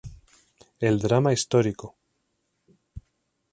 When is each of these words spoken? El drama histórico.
El 0.79 0.97
drama 0.99 1.31
histórico. 1.31 1.93